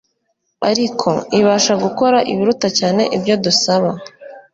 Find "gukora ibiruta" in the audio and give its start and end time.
1.83-2.67